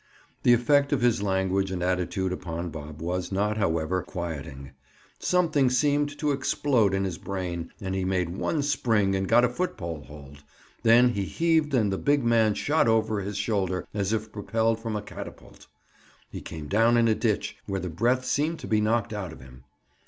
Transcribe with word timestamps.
The 0.41 0.53
effect 0.55 0.91
of 0.93 1.01
his 1.01 1.21
language 1.21 1.69
and 1.69 1.83
attitude 1.83 2.31
upon 2.33 2.71
Bob 2.71 3.03
was 3.03 3.31
not, 3.31 3.57
however, 3.57 4.01
quieting; 4.01 4.71
something 5.19 5.69
seemed 5.69 6.17
to 6.17 6.31
explode 6.31 6.95
in 6.95 7.03
his 7.03 7.19
brain 7.19 7.71
and 7.79 7.93
he 7.93 8.03
made 8.03 8.29
one 8.35 8.63
spring 8.63 9.13
and 9.15 9.27
got 9.27 9.45
a 9.45 9.47
football 9.47 10.01
hold; 10.05 10.43
then 10.81 11.09
he 11.09 11.25
heaved 11.25 11.75
and 11.75 11.93
the 11.93 11.99
big 11.99 12.23
man 12.23 12.55
shot 12.55 12.87
over 12.87 13.19
his 13.21 13.37
shoulder 13.37 13.85
as 13.93 14.11
if 14.11 14.31
propelled 14.31 14.79
from 14.79 14.95
a 14.95 15.03
catapult. 15.03 15.67
He 16.31 16.41
came 16.41 16.67
down 16.67 16.97
in 16.97 17.07
a 17.07 17.13
ditch, 17.13 17.57
where 17.67 17.79
the 17.79 17.87
breath 17.91 18.25
seemed 18.25 18.57
to 18.61 18.67
be 18.67 18.81
knocked 18.81 19.13
out 19.13 19.31
of 19.31 19.39
him. 19.39 19.65